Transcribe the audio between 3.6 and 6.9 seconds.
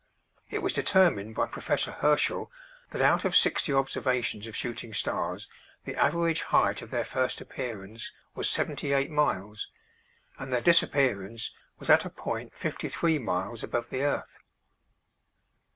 observations of shooting stars the average height of